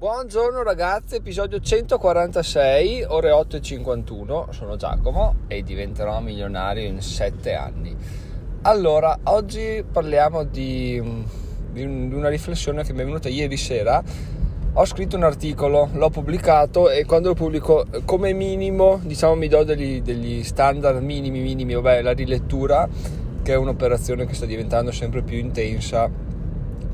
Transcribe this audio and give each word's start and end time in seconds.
Buongiorno 0.00 0.62
ragazzi, 0.62 1.16
episodio 1.16 1.60
146, 1.60 3.04
ore 3.08 3.32
8.51, 3.32 4.48
sono 4.48 4.76
Giacomo 4.76 5.40
e 5.46 5.62
diventerò 5.62 6.20
milionario 6.20 6.88
in 6.88 7.02
7 7.02 7.52
anni. 7.52 7.94
Allora, 8.62 9.18
oggi 9.24 9.84
parliamo 9.92 10.44
di, 10.44 11.22
di, 11.70 11.82
una 11.82 12.30
riflessione 12.30 12.82
che 12.82 12.94
mi 12.94 13.02
è 13.02 13.04
venuta 13.04 13.28
ieri 13.28 13.58
sera. 13.58 14.02
Ho 14.72 14.86
scritto 14.86 15.16
un 15.16 15.24
articolo, 15.24 15.90
l'ho 15.92 16.08
pubblicato 16.08 16.88
e 16.88 17.04
quando 17.04 17.28
lo 17.28 17.34
pubblico 17.34 17.84
come 18.06 18.32
minimo, 18.32 19.00
diciamo 19.02 19.34
mi 19.34 19.48
do 19.48 19.64
degli, 19.64 20.00
degli 20.00 20.42
standard 20.44 21.02
minimi, 21.02 21.40
minimi, 21.40 21.74
vabbè 21.74 22.00
la 22.00 22.12
rilettura, 22.12 22.88
che 23.42 23.52
è 23.52 23.56
un'operazione 23.56 24.24
che 24.24 24.32
sta 24.32 24.46
diventando 24.46 24.92
sempre 24.92 25.20
più 25.20 25.36
intensa 25.36 26.10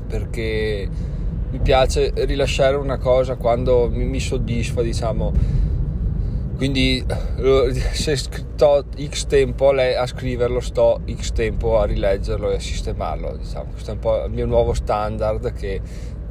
perché 0.07 1.15
mi 1.49 1.59
piace 1.59 2.11
rilasciare 2.15 2.75
una 2.75 2.97
cosa 2.97 3.35
quando 3.35 3.89
mi, 3.89 4.05
mi 4.05 4.19
soddisfa, 4.19 4.81
diciamo. 4.81 5.31
Quindi 6.55 7.05
se 7.91 8.15
sto 8.15 8.85
X 8.99 9.25
tempo 9.27 9.69
a 9.69 10.05
scriverlo, 10.07 10.59
sto 10.59 11.01
X 11.09 11.31
tempo 11.31 11.79
a 11.79 11.85
rileggerlo 11.85 12.49
e 12.51 12.55
a 12.55 12.59
sistemarlo. 12.59 13.37
Diciamo. 13.37 13.71
Questo 13.71 13.91
è 13.91 13.93
un 13.93 13.99
po' 13.99 14.25
il 14.25 14.31
mio 14.31 14.45
nuovo 14.45 14.73
standard 14.73 15.53
che 15.53 15.81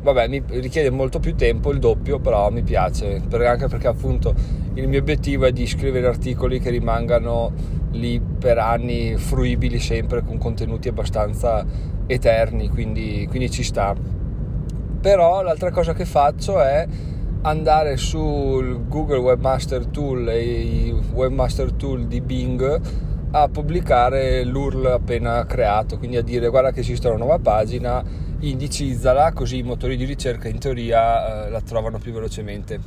vabbè, 0.03 0.29
mi 0.29 0.43
richiede 0.47 0.91
molto 0.91 1.19
più 1.19 1.35
tempo, 1.35 1.71
il 1.71 1.79
doppio, 1.79 2.19
però 2.19 2.51
mi 2.51 2.63
piace, 2.63 3.23
anche 3.29 3.67
perché 3.67 3.89
appunto 3.89 4.35
il 4.75 4.89
mio 4.89 5.01
obiettivo 5.01 5.47
è 5.47 5.53
di 5.53 5.67
scrivere 5.67 6.07
articoli 6.07 6.61
che 6.61 6.71
rimangano 6.71 7.53
lì 7.93 8.21
per 8.21 8.59
anni 8.59 9.17
fruibili 9.17 9.81
sempre 9.81 10.23
con 10.23 10.39
contenuti 10.39 10.89
abbastanza 10.89 11.65
eterni, 12.07 12.69
quindi, 12.69 13.27
quindi 13.29 13.51
ci 13.51 13.65
sta 13.65 13.95
però 15.07 15.41
l'altra 15.41 15.71
cosa 15.71 15.95
che 15.95 16.05
faccio 16.05 16.61
è 16.61 16.85
andare 17.43 17.97
sul 17.97 18.89
Google 18.89 19.19
Webmaster 19.19 19.87
Tool 19.87 20.29
e 20.31 20.43
i 20.43 20.91
Webmaster 21.13 21.71
Tool 21.75 22.09
di 22.09 22.21
Bing 22.21 22.81
a 23.31 23.49
pubblicare 23.49 24.43
l'URL 24.43 24.87
appena 24.87 25.47
creato, 25.47 25.97
quindi 25.99 26.17
a 26.17 26.23
dire 26.23 26.49
guarda 26.49 26.73
che 26.73 26.81
esiste 26.81 27.07
una 27.07 27.19
nuova 27.19 27.39
pagina, 27.39 28.03
indicizzala 28.41 29.33
così 29.33 29.59
i 29.59 29.63
motori 29.63 29.97
di 29.97 30.05
ricerca 30.05 30.49
in 30.49 30.59
teoria 30.59 31.47
eh, 31.47 31.51
la 31.51 31.61
trovano 31.61 31.99
più 31.99 32.13
velocemente. 32.13 32.81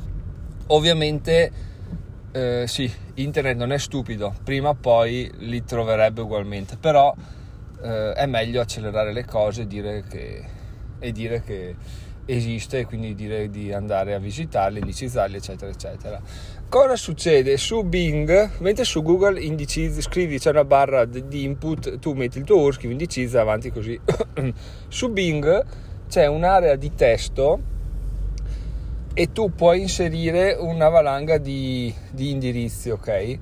Ovviamente 0.66 1.50
eh, 2.32 2.64
sì, 2.66 2.92
internet 3.14 3.56
non 3.56 3.72
è 3.72 3.78
stupido, 3.78 4.34
prima 4.44 4.68
o 4.68 4.74
poi 4.74 5.32
li 5.38 5.64
troverebbe 5.64 6.20
ugualmente, 6.20 6.76
però 6.76 7.14
eh, 7.82 8.12
è 8.12 8.26
meglio 8.26 8.60
accelerare 8.60 9.14
le 9.14 9.24
cose 9.24 9.62
e 9.62 9.66
dire 9.66 10.04
che, 10.06 10.44
e 10.98 11.12
dire 11.12 11.40
che 11.40 11.76
esiste 12.30 12.86
quindi 12.86 13.14
direi 13.14 13.50
di 13.50 13.72
andare 13.72 14.14
a 14.14 14.18
visitarli, 14.18 14.78
indicizzarli 14.78 15.36
eccetera 15.36 15.70
eccetera. 15.70 16.20
Cosa 16.68 16.94
succede? 16.96 17.56
Su 17.56 17.82
Bing, 17.82 18.58
mentre 18.58 18.84
su 18.84 19.02
Google 19.02 19.40
indicizzi, 19.40 20.00
scrivi 20.02 20.38
c'è 20.38 20.50
una 20.50 20.64
barra 20.64 21.04
di 21.04 21.42
input, 21.42 21.98
tu 21.98 22.12
metti 22.12 22.38
il 22.38 22.44
tuo 22.44 22.60
URL, 22.60 22.74
scrivi 22.74 22.92
indicizza 22.92 23.40
avanti 23.40 23.70
così. 23.70 23.98
su 24.88 25.10
Bing 25.10 25.66
c'è 26.08 26.26
un'area 26.26 26.76
di 26.76 26.94
testo 26.94 27.60
e 29.12 29.32
tu 29.32 29.52
puoi 29.54 29.80
inserire 29.80 30.56
una 30.58 30.88
valanga 30.88 31.38
di, 31.38 31.92
di 32.12 32.30
indirizzi, 32.30 32.90
ok? 32.90 33.38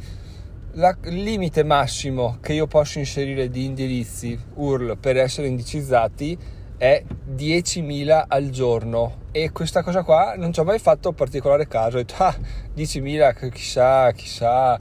La, 0.73 0.97
il 1.05 1.23
limite 1.23 1.65
massimo 1.65 2.39
che 2.41 2.55
io 2.55 2.67
posso 2.67 2.99
inserire 2.99 3.51
di 3.51 3.65
indirizzi 3.65 4.39
URL 4.55 4.97
per 4.97 5.17
essere 5.17 5.49
indicizzati 5.49 6.39
è 6.79 7.03
10.000 7.29 8.25
al 8.29 8.51
giorno. 8.51 9.27
E 9.33 9.51
questa 9.51 9.83
cosa 9.83 10.03
qua 10.03 10.35
non 10.37 10.53
ci 10.53 10.61
ho 10.61 10.65
mai 10.65 10.79
fatto 10.79 11.13
particolare 11.13 11.67
caso. 11.67 11.97
Ho 11.97 12.01
detto 12.01 12.15
ah 12.23 12.35
10.000 12.75 13.51
chissà 13.51 14.11
chissà 14.13 14.81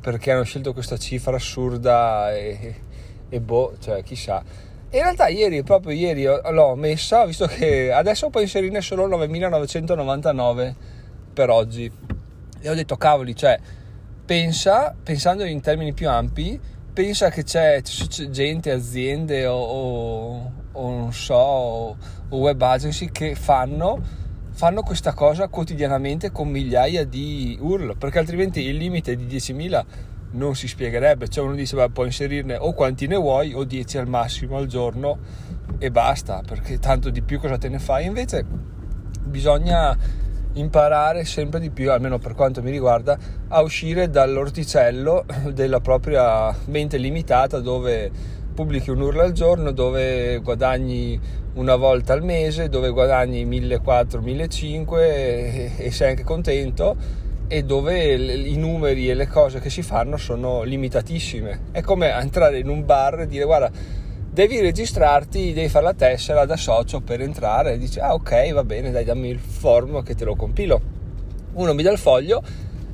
perché 0.00 0.30
hanno 0.30 0.44
scelto 0.44 0.72
questa 0.72 0.96
cifra 0.96 1.36
assurda 1.36 2.34
e, 2.34 2.74
e 3.28 3.40
boh 3.40 3.74
cioè 3.80 4.02
chissà. 4.02 4.42
In 4.90 5.00
realtà 5.00 5.28
ieri 5.28 5.62
proprio 5.62 5.92
ieri 5.92 6.24
l'ho 6.24 6.74
messa 6.76 7.26
visto 7.26 7.46
che 7.46 7.92
adesso 7.92 8.30
puoi 8.30 8.44
inserirne 8.44 8.80
solo 8.80 9.08
9.999 9.08 10.74
per 11.32 11.50
oggi. 11.50 11.90
E 12.60 12.68
ho 12.68 12.74
detto 12.74 12.96
cavoli 12.96 13.34
cioè 13.34 13.58
pensa 14.24 14.94
pensando 15.02 15.44
in 15.44 15.60
termini 15.62 15.94
più 15.94 16.06
ampi 16.08 16.60
pensa 16.92 17.30
che 17.30 17.44
c'è, 17.44 17.80
c'è 17.80 18.28
gente 18.28 18.70
aziende 18.70 19.46
o, 19.46 19.56
o 19.56 20.52
o 20.78 20.90
non 20.90 21.12
so, 21.12 21.34
o, 21.34 21.96
web 22.30 22.60
agency 22.60 23.10
che 23.10 23.34
fanno, 23.34 24.00
fanno 24.50 24.82
questa 24.82 25.12
cosa 25.12 25.48
quotidianamente 25.48 26.30
con 26.30 26.48
migliaia 26.48 27.04
di 27.04 27.58
URL, 27.60 27.96
perché 27.96 28.18
altrimenti 28.18 28.60
il 28.60 28.76
limite 28.76 29.16
di 29.16 29.24
10.000 29.24 29.84
non 30.30 30.54
si 30.54 30.68
spiegherebbe, 30.68 31.28
cioè 31.28 31.44
uno 31.44 31.54
dice 31.54 31.76
beh, 31.76 31.90
puoi 31.90 32.06
inserirne 32.06 32.56
o 32.56 32.72
quanti 32.72 33.06
ne 33.06 33.16
vuoi 33.16 33.54
o 33.54 33.64
10 33.64 33.98
al 33.98 34.08
massimo 34.08 34.56
al 34.56 34.66
giorno 34.66 35.18
e 35.78 35.90
basta, 35.90 36.42
perché 36.46 36.78
tanto 36.78 37.10
di 37.10 37.22
più 37.22 37.40
cosa 37.40 37.56
te 37.56 37.68
ne 37.68 37.78
fai? 37.78 38.04
Invece 38.04 38.44
bisogna 39.24 39.96
imparare 40.54 41.24
sempre 41.24 41.60
di 41.60 41.70
più, 41.70 41.90
almeno 41.90 42.18
per 42.18 42.34
quanto 42.34 42.62
mi 42.62 42.70
riguarda, 42.70 43.16
a 43.48 43.62
uscire 43.62 44.10
dall'orticello 44.10 45.24
della 45.52 45.80
propria 45.80 46.54
mente 46.66 46.96
limitata 46.96 47.60
dove 47.60 48.10
pubblichi 48.58 48.90
un 48.90 49.00
URL 49.00 49.20
al 49.20 49.30
giorno 49.30 49.70
dove 49.70 50.38
guadagni 50.38 51.16
una 51.54 51.76
volta 51.76 52.12
al 52.12 52.24
mese, 52.24 52.68
dove 52.68 52.90
guadagni 52.90 53.46
1400-1500 53.46 54.98
e, 54.98 55.72
e 55.76 55.90
sei 55.92 56.10
anche 56.10 56.24
contento 56.24 56.96
e 57.46 57.62
dove 57.62 58.14
i 58.14 58.56
numeri 58.56 59.08
e 59.08 59.14
le 59.14 59.28
cose 59.28 59.60
che 59.60 59.70
si 59.70 59.82
fanno 59.82 60.16
sono 60.16 60.64
limitatissime. 60.64 61.66
È 61.70 61.82
come 61.82 62.10
entrare 62.10 62.58
in 62.58 62.68
un 62.68 62.84
bar 62.84 63.20
e 63.20 63.26
dire 63.28 63.44
guarda 63.44 63.70
devi 64.28 64.58
registrarti, 64.58 65.52
devi 65.52 65.68
fare 65.68 65.84
la 65.84 65.94
tessera 65.94 66.44
da 66.44 66.56
socio 66.56 66.98
per 66.98 67.20
entrare 67.20 67.74
e 67.74 67.78
dici 67.78 68.00
ah 68.00 68.12
ok 68.14 68.52
va 68.54 68.64
bene 68.64 68.90
dai 68.90 69.04
dammi 69.04 69.28
il 69.28 69.38
form 69.38 70.02
che 70.02 70.16
te 70.16 70.24
lo 70.24 70.34
compilo. 70.34 70.80
Uno 71.52 71.74
mi 71.74 71.84
dà 71.84 71.92
il 71.92 71.98
foglio 71.98 72.42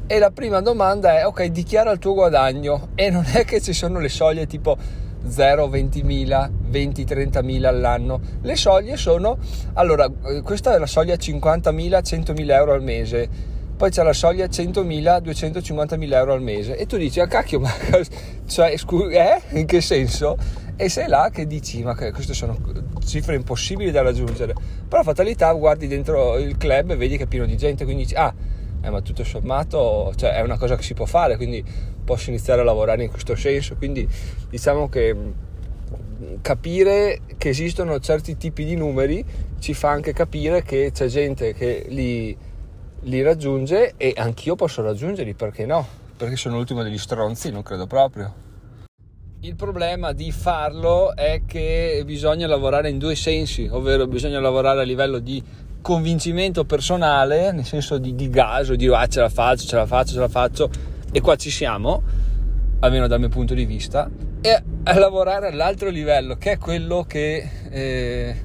e 0.06 0.18
la 0.18 0.30
prima 0.30 0.60
domanda 0.60 1.20
è 1.20 1.24
ok 1.24 1.46
dichiara 1.46 1.90
il 1.90 1.98
tuo 1.98 2.12
guadagno 2.12 2.88
e 2.94 3.08
non 3.08 3.24
è 3.32 3.46
che 3.46 3.62
ci 3.62 3.72
sono 3.72 3.98
le 3.98 4.10
soglie 4.10 4.46
tipo 4.46 5.03
0, 5.26 5.68
20.000, 5.68 6.50
20, 6.68 7.04
30.000 7.04 7.64
all'anno. 7.64 8.20
Le 8.42 8.56
soglie 8.56 8.96
sono, 8.96 9.38
allora, 9.74 10.10
eh, 10.26 10.42
questa 10.42 10.74
è 10.74 10.78
la 10.78 10.86
soglia 10.86 11.14
50.000, 11.14 12.02
100.000 12.02 12.50
euro 12.50 12.72
al 12.72 12.82
mese, 12.82 13.28
poi 13.76 13.90
c'è 13.90 14.02
la 14.02 14.12
soglia 14.12 14.46
100.000, 14.46 15.22
250.000 15.22 16.12
euro 16.12 16.32
al 16.32 16.42
mese 16.42 16.76
e 16.76 16.86
tu 16.86 16.96
dici, 16.96 17.20
ah 17.20 17.26
cacchio, 17.26 17.60
ma 17.60 17.72
cioè, 18.46 18.76
scu- 18.76 19.12
eh? 19.12 19.40
In 19.58 19.66
che 19.66 19.80
senso? 19.80 20.36
E 20.76 20.88
sei 20.88 21.08
là 21.08 21.30
che 21.32 21.46
dici, 21.46 21.82
ma 21.82 21.94
queste 21.94 22.34
sono 22.34 22.58
cifre 23.04 23.34
impossibili 23.36 23.90
da 23.90 24.02
raggiungere. 24.02 24.54
Però 24.88 25.02
fatalità, 25.02 25.52
guardi 25.52 25.86
dentro 25.86 26.36
il 26.36 26.56
club 26.56 26.90
e 26.90 26.96
vedi 26.96 27.16
che 27.16 27.24
è 27.24 27.26
pieno 27.26 27.46
di 27.46 27.56
gente, 27.56 27.84
quindi 27.84 28.02
dici, 28.02 28.14
ah, 28.14 28.34
eh, 28.84 28.90
ma 28.90 29.00
tutto 29.00 29.24
sommato 29.24 30.12
cioè, 30.14 30.34
è 30.34 30.42
una 30.42 30.58
cosa 30.58 30.76
che 30.76 30.82
si 30.82 30.94
può 30.94 31.06
fare, 31.06 31.36
quindi 31.36 31.64
posso 32.04 32.28
iniziare 32.28 32.60
a 32.60 32.64
lavorare 32.64 33.02
in 33.02 33.10
questo 33.10 33.34
senso. 33.34 33.76
Quindi 33.76 34.06
diciamo 34.50 34.88
che 34.88 35.14
mm, 35.14 36.34
capire 36.42 37.20
che 37.38 37.48
esistono 37.48 37.98
certi 37.98 38.36
tipi 38.36 38.64
di 38.64 38.76
numeri 38.76 39.24
ci 39.58 39.72
fa 39.72 39.88
anche 39.88 40.12
capire 40.12 40.62
che 40.62 40.90
c'è 40.92 41.06
gente 41.06 41.54
che 41.54 41.86
li, 41.88 42.36
li 43.00 43.22
raggiunge 43.22 43.94
e 43.96 44.12
anch'io 44.16 44.54
posso 44.54 44.82
raggiungerli, 44.82 45.34
perché 45.34 45.64
no? 45.64 45.86
Perché 46.16 46.36
sono 46.36 46.56
l'ultimo 46.56 46.82
degli 46.82 46.98
stronzi, 46.98 47.50
non 47.50 47.62
credo 47.62 47.86
proprio. 47.86 48.43
Il 49.44 49.56
problema 49.56 50.12
di 50.12 50.32
farlo 50.32 51.14
è 51.14 51.42
che 51.46 52.02
bisogna 52.06 52.46
lavorare 52.46 52.88
in 52.88 52.96
due 52.96 53.14
sensi, 53.14 53.68
ovvero 53.70 54.06
bisogna 54.06 54.40
lavorare 54.40 54.80
a 54.80 54.84
livello 54.84 55.18
di 55.18 55.42
convincimento 55.82 56.64
personale, 56.64 57.52
nel 57.52 57.66
senso 57.66 57.98
di, 57.98 58.14
di 58.14 58.30
gaso, 58.30 58.74
di 58.74 58.86
ah, 58.86 59.06
ce 59.06 59.20
la 59.20 59.28
faccio, 59.28 59.66
ce 59.66 59.76
la 59.76 59.84
faccio, 59.84 60.14
ce 60.14 60.18
la 60.18 60.28
faccio, 60.28 60.70
e 61.12 61.20
qua 61.20 61.36
ci 61.36 61.50
siamo, 61.50 62.02
almeno 62.80 63.06
dal 63.06 63.18
mio 63.18 63.28
punto 63.28 63.52
di 63.52 63.66
vista, 63.66 64.08
e 64.40 64.62
a 64.82 64.98
lavorare 64.98 65.48
all'altro 65.48 65.90
livello, 65.90 66.36
che 66.36 66.52
è 66.52 66.56
quello 66.56 67.04
che 67.06 67.46
eh, 67.68 68.36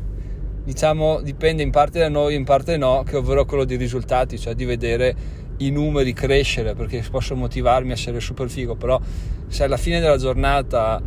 diciamo 0.66 1.22
dipende 1.22 1.64
in 1.64 1.72
parte 1.72 2.00
da 2.00 2.10
noi, 2.10 2.36
in 2.36 2.44
parte 2.44 2.76
no, 2.76 3.04
che 3.04 3.16
ovvero 3.16 3.46
quello 3.46 3.64
dei 3.64 3.78
risultati, 3.78 4.38
cioè 4.38 4.54
di 4.54 4.66
vedere 4.66 5.16
i 5.60 5.72
numeri 5.72 6.14
crescere, 6.14 6.74
perché 6.74 7.04
posso 7.10 7.36
motivarmi 7.36 7.92
a 7.92 7.94
essere 7.94 8.20
super 8.20 8.50
figo, 8.50 8.76
però 8.76 9.00
se 9.48 9.64
alla 9.64 9.78
fine 9.78 10.00
della 10.00 10.18
giornata 10.18 11.02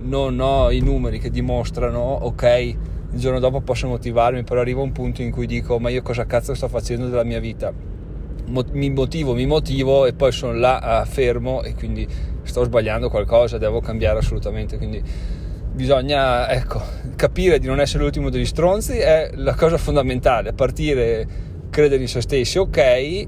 non 0.00 0.38
ho 0.40 0.70
i 0.70 0.80
numeri 0.80 1.18
che 1.18 1.30
dimostrano, 1.30 2.00
ok, 2.00 2.76
il 3.12 3.18
giorno 3.18 3.38
dopo 3.38 3.60
posso 3.60 3.86
motivarmi, 3.88 4.44
però 4.44 4.60
arriva 4.60 4.82
un 4.82 4.92
punto 4.92 5.22
in 5.22 5.30
cui 5.30 5.46
dico 5.46 5.78
ma 5.78 5.88
io 5.88 6.02
cosa 6.02 6.26
cazzo 6.26 6.54
sto 6.54 6.68
facendo 6.68 7.08
della 7.08 7.24
mia 7.24 7.40
vita? 7.40 7.72
mi 8.72 8.90
motivo, 8.90 9.34
mi 9.34 9.46
motivo 9.46 10.06
e 10.06 10.14
poi 10.14 10.32
sono 10.32 10.54
là 10.54 11.04
fermo 11.06 11.62
e 11.62 11.74
quindi 11.74 12.06
sto 12.42 12.64
sbagliando 12.64 13.10
qualcosa, 13.10 13.58
devo 13.58 13.80
cambiare 13.80 14.18
assolutamente, 14.20 14.78
quindi 14.78 15.02
bisogna 15.72 16.50
ecco, 16.50 16.82
capire 17.14 17.58
di 17.58 17.66
non 17.66 17.78
essere 17.78 18.02
l'ultimo 18.02 18.30
degli 18.30 18.46
stronzi 18.46 18.96
è 18.96 19.30
la 19.34 19.54
cosa 19.54 19.76
fondamentale, 19.76 20.52
partire 20.54 21.26
credere 21.70 22.00
in 22.00 22.08
se 22.08 22.22
stessi, 22.22 22.58
ok, 22.58 23.26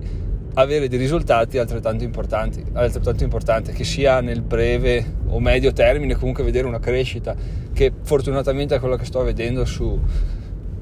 avere 0.54 0.88
dei 0.88 0.98
risultati 0.98 1.58
altrettanto 1.58 2.04
importanti, 2.04 2.64
altrettanto 2.72 3.24
importante, 3.24 3.72
che 3.72 3.84
sia 3.84 4.20
nel 4.20 4.42
breve 4.42 5.04
o 5.28 5.38
medio 5.40 5.72
termine, 5.72 6.14
comunque 6.14 6.42
vedere 6.42 6.66
una 6.66 6.80
crescita, 6.80 7.34
che 7.72 7.92
fortunatamente 8.02 8.74
è 8.74 8.80
quello 8.80 8.96
che 8.96 9.04
sto 9.04 9.22
vedendo 9.22 9.64
su, 9.64 9.98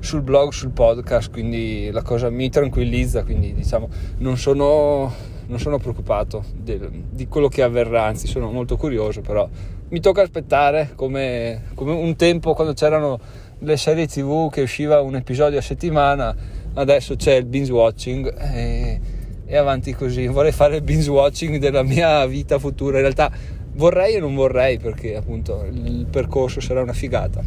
sul 0.00 0.22
blog, 0.22 0.52
sul 0.52 0.70
podcast, 0.70 1.30
quindi 1.30 1.90
la 1.90 2.02
cosa 2.02 2.30
mi 2.30 2.48
tranquillizza, 2.48 3.24
quindi 3.24 3.52
diciamo 3.52 3.88
non 4.18 4.38
sono, 4.38 5.12
non 5.46 5.58
sono 5.58 5.78
preoccupato 5.78 6.44
del, 6.56 6.88
di 7.10 7.26
quello 7.28 7.48
che 7.48 7.62
avverrà, 7.62 8.04
anzi 8.04 8.26
sono 8.26 8.50
molto 8.50 8.76
curioso, 8.76 9.20
però 9.20 9.48
mi 9.90 10.00
tocca 10.00 10.22
aspettare 10.22 10.92
come, 10.94 11.64
come 11.74 11.92
un 11.92 12.16
tempo 12.16 12.54
quando 12.54 12.72
c'erano 12.72 13.18
le 13.60 13.76
serie 13.76 14.06
tv 14.06 14.50
che 14.50 14.62
usciva 14.62 15.00
un 15.00 15.16
episodio 15.16 15.58
a 15.58 15.62
settimana, 15.62 16.34
adesso 16.74 17.16
c'è 17.16 17.34
il 17.34 17.44
binge 17.44 17.72
watching 17.72 18.34
e, 18.38 19.00
e 19.48 19.56
avanti 19.56 19.94
così, 19.94 20.28
vorrei 20.28 20.52
fare 20.52 20.76
il 20.76 20.82
binge 20.82 21.10
watching 21.10 21.56
della 21.56 21.82
mia 21.82 22.24
vita 22.26 22.60
futura, 22.60 22.98
in 22.98 23.02
realtà 23.02 23.32
vorrei 23.72 24.14
e 24.14 24.20
non 24.20 24.34
vorrei 24.34 24.78
perché 24.78 25.16
appunto 25.16 25.66
il 25.70 26.06
percorso 26.08 26.60
sarà 26.60 26.82
una 26.82 26.92
figata, 26.92 27.42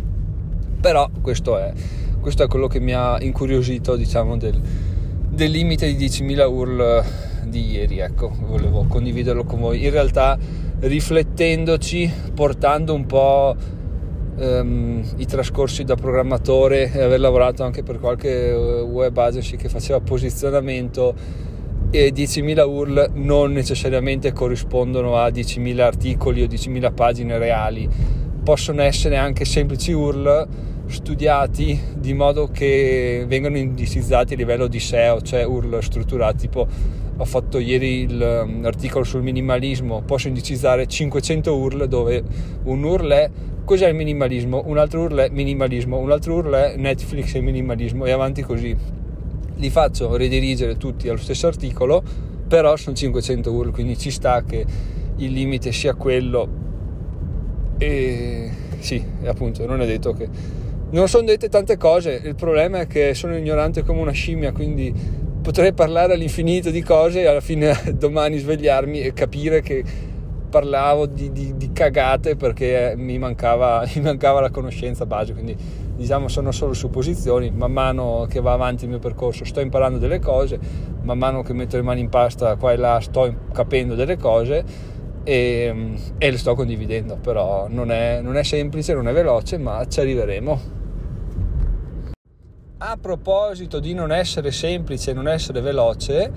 però 0.81 1.09
questo 1.21 1.57
è 1.57 1.71
questo 2.21 2.44
è 2.44 2.48
quello 2.48 2.68
che 2.68 2.80
mi 2.80 2.94
ha 2.94 3.18
incuriosito 3.19 3.95
diciamo 3.95 4.38
del, 4.38 4.62
del 5.27 5.50
limite 5.50 5.92
di 5.94 6.06
10.000 6.06 6.48
URL 6.48 7.03
di 7.45 7.71
ieri 7.71 7.98
ecco. 7.98 8.31
Volevo 8.45 8.86
condividerlo 8.88 9.44
con 9.44 9.59
voi. 9.59 9.83
In 9.83 9.89
realtà 9.89 10.38
riflettendoci 10.81 12.12
portando 12.36 12.94
un 12.94 13.06
po' 13.07 13.56
um, 14.38 15.03
i 15.18 15.25
trascorsi 15.25 15.83
da 15.83 15.95
programmatore 15.95 16.92
e 16.92 17.01
aver 17.01 17.19
lavorato 17.19 17.63
anche 17.63 17.81
per 17.81 18.00
qualche 18.00 18.50
eh, 18.50 18.81
web 18.81 19.18
agency 19.18 19.57
che 19.57 19.68
faceva 19.68 20.00
posizionamento 20.00 21.15
e 21.92 22.12
10.000 22.14 22.68
URL 22.68 23.12
non 23.16 23.52
necessariamente 23.52 24.32
corrispondono 24.32 25.18
a 25.18 25.28
10.000 25.28 25.80
articoli 25.82 26.42
o 26.42 26.48
10.000 26.48 26.94
pagine 26.94 27.38
reali 27.38 27.88
possono 28.44 28.82
essere 28.82 29.18
anche 29.18 29.46
semplici 29.46 29.92
URL 29.92 30.48
studiati 30.88 31.80
di 31.96 32.14
modo 32.14 32.48
che 32.48 33.24
vengano 33.28 33.58
indicizzati 33.58 34.34
a 34.34 34.38
livello 34.38 34.68
di 34.68 34.80
SEO, 34.80 35.22
cioè 35.22 35.46
URL 35.46 35.82
strutturati, 35.82 36.38
tipo 36.38 36.68
ho 37.18 37.26
fatto 37.26 37.60
ieri 37.60 38.08
l'articolo 38.10 39.04
sul 39.04 39.22
minimalismo, 39.22 40.02
posso 40.02 40.28
indicizzare 40.28 40.88
500 40.88 41.56
URL 41.56 41.88
dove 41.88 42.24
un 42.64 42.84
URL 42.84 43.12
è 43.12 43.30
cos'è 43.64 43.88
il 43.88 43.96
minimalismo, 43.96 44.64
un 44.66 44.78
altro 44.78 45.02
URL 45.02 45.20
è 45.20 45.30
minimalismo, 45.30 45.98
un 45.98 46.12
altro 46.12 46.36
URL 46.36 46.54
è 46.54 46.76
Netflix 46.78 47.36
e 47.36 47.42
minimalismo 47.42 48.06
e 48.06 48.12
avanti 48.12 48.42
così. 48.42 48.76
Li 49.62 49.69
faccio 49.69 50.18
redirigere 50.18 50.75
tutti 50.75 51.08
allo 51.08 51.19
stesso 51.19 51.46
articolo, 51.46 52.02
però 52.48 52.75
sono 52.78 52.96
500 52.96 53.52
URL, 53.52 53.72
quindi 53.72 53.96
ci 53.96 54.10
sta 54.10 54.42
che 54.44 54.66
il 55.18 55.31
limite 55.31 55.72
sia 55.72 55.94
quello. 55.94 56.50
E 57.78 58.50
sì, 58.80 59.06
appunto, 59.24 59.63
non 59.68 59.80
è 59.81 59.86
detto 59.86 60.13
che 60.13 60.28
non 60.90 61.08
sono 61.08 61.25
dette 61.25 61.48
tante 61.48 61.78
cose, 61.78 62.19
il 62.24 62.34
problema 62.34 62.80
è 62.80 62.88
che 62.88 63.13
sono 63.13 63.38
ignorante 63.38 63.84
come 63.84 64.02
una 64.02 64.12
scimmia, 64.12 64.52
quindi 64.52 64.92
potrei 65.44 65.74
parlare 65.74 66.13
all'infinito 66.13 66.72
di 66.72 66.81
cose 66.81 67.22
e 67.22 67.28
alla 67.28 67.40
fine 67.40 67.78
domani 67.94 68.40
svegliarmi 68.40 69.00
e 69.00 69.13
capire 69.13 69.62
che 69.62 69.84
parlavo 70.51 71.07
di, 71.07 71.31
di, 71.31 71.56
di 71.56 71.71
cagate 71.71 72.36
perché 72.36 72.94
mi 72.95 73.18
mancava, 73.18 73.83
mi 73.95 74.01
mancava, 74.01 74.42
la 74.42 74.51
conoscenza 74.51 75.07
base, 75.07 75.33
quindi 75.33 75.56
diciamo 75.95 76.27
sono 76.27 76.51
solo 76.51 76.74
supposizioni, 76.74 77.50
man 77.50 77.71
mano 77.71 78.27
che 78.30 78.42
va 78.42 78.51
avanti 78.51 78.83
il 78.83 78.92
mio 78.92 79.00
percorso 79.00 79.45
sto 79.45 79.62
imparando 79.62 79.98
delle 79.98 80.19
cose, 80.19 80.59
man 81.01 81.18
mano 81.18 81.42
che 81.42 81.53
metto 81.53 81.77
le 81.77 81.81
mani 81.81 82.01
in 82.01 82.09
pasta 82.09 82.56
qua 82.57 82.74
e 82.74 82.75
là 82.75 83.00
sto 83.00 83.33
capendo 83.51 83.95
delle 83.95 84.18
cose 84.18 84.63
e, 85.24 85.95
e 86.18 86.31
le 86.31 86.38
sto 86.38 86.53
condividendo, 86.53 87.15
però 87.15 87.68
non 87.69 87.89
è, 87.89 88.21
non 88.21 88.36
è 88.36 88.44
semplice, 88.44 88.94
non 88.94 89.07
è 89.07 89.13
veloce, 89.13 89.57
ma 89.57 89.86
ci 89.88 90.00
arriveremo. 90.00 90.80
A 92.83 92.98
proposito 93.00 93.80
di 93.80 93.94
non 93.94 94.12
essere 94.12 94.51
semplice, 94.51 95.13
non 95.13 95.27
essere 95.27 95.62
veloce, 95.62 96.31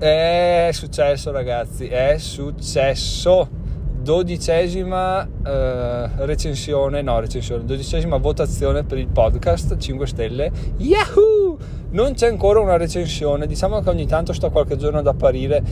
è 0.00 0.70
successo 0.72 1.30
ragazzi, 1.30 1.86
è 1.86 2.16
successo. 2.16 3.58
Dodicesima 4.00 5.28
eh, 5.44 6.24
recensione, 6.24 7.02
no 7.02 7.20
recensione, 7.20 7.66
dodicesima 7.66 8.16
votazione 8.16 8.82
per 8.82 8.96
il 8.96 9.08
podcast 9.08 9.76
5 9.76 10.06
stelle. 10.06 10.50
Yahoo! 10.78 11.58
Non 11.90 12.14
c'è 12.14 12.28
ancora 12.28 12.60
una 12.60 12.78
recensione, 12.78 13.46
diciamo 13.46 13.80
che 13.80 13.90
ogni 13.90 14.06
tanto 14.06 14.32
sto 14.32 14.48
qualche 14.48 14.78
giorno 14.78 15.00
ad 15.00 15.06
apparire 15.06 15.62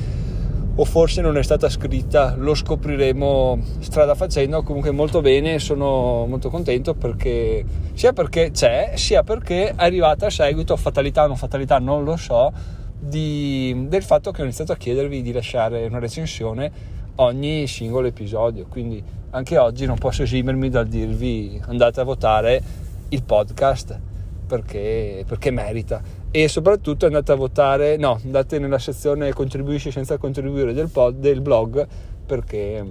o 0.75 0.84
forse 0.84 1.22
non 1.22 1.38
è 1.38 1.42
stata 1.42 1.70
scritta, 1.70 2.34
lo 2.36 2.54
scopriremo 2.54 3.58
strada 3.78 4.14
facendo, 4.14 4.62
comunque 4.62 4.90
molto 4.90 5.22
bene, 5.22 5.58
sono 5.58 6.26
molto 6.26 6.50
contento 6.50 6.94
perché 6.94 7.64
sia 7.94 8.12
perché 8.12 8.50
c'è, 8.50 8.92
sia 8.94 9.22
perché 9.22 9.70
è 9.70 9.72
arrivata 9.76 10.26
a 10.26 10.30
seguito, 10.30 10.76
fatalità 10.76 11.25
o 11.25 11.28
non 11.28 11.36
fatalità, 11.36 11.78
non 11.78 12.04
lo 12.04 12.16
so, 12.16 12.52
di, 12.98 13.86
del 13.88 14.02
fatto 14.02 14.30
che 14.30 14.40
ho 14.40 14.44
iniziato 14.44 14.72
a 14.72 14.76
chiedervi 14.76 15.22
di 15.22 15.32
lasciare 15.32 15.86
una 15.86 15.98
recensione 15.98 16.96
ogni 17.16 17.66
singolo 17.66 18.06
episodio, 18.06 18.66
quindi 18.68 19.02
anche 19.30 19.58
oggi 19.58 19.86
non 19.86 19.98
posso 19.98 20.22
esimermi 20.22 20.68
dal 20.68 20.86
dirvi 20.86 21.60
andate 21.66 22.00
a 22.00 22.04
votare 22.04 22.62
il 23.08 23.22
podcast 23.22 23.98
perché, 24.46 25.24
perché 25.26 25.50
merita 25.50 26.00
e 26.30 26.48
soprattutto 26.48 27.06
andate 27.06 27.32
a 27.32 27.34
votare, 27.34 27.96
no, 27.96 28.18
andate 28.22 28.58
nella 28.58 28.78
sezione 28.78 29.32
contribuisci 29.32 29.90
senza 29.90 30.16
contribuire 30.18 30.72
del, 30.72 30.88
pod, 30.88 31.16
del 31.16 31.40
blog 31.40 31.86
perché, 32.26 32.84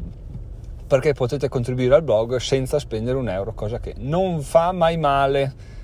perché 0.88 1.14
potete 1.14 1.48
contribuire 1.48 1.96
al 1.96 2.04
blog 2.04 2.38
senza 2.38 2.80
spendere 2.80 3.18
un 3.18 3.30
euro, 3.30 3.54
cosa 3.54 3.80
che 3.80 3.94
non 3.98 4.42
fa 4.42 4.72
mai 4.72 4.98
male. 4.98 5.76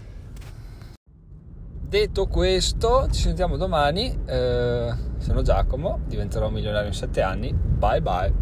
Detto 1.93 2.25
questo, 2.25 3.07
ci 3.11 3.21
sentiamo 3.21 3.55
domani. 3.55 4.17
Eh, 4.25 4.93
sono 5.19 5.43
Giacomo, 5.43 5.99
diventerò 6.07 6.49
milionario 6.49 6.87
in 6.87 6.95
7 6.95 7.21
anni. 7.21 7.53
Bye 7.53 8.01
bye. 8.01 8.33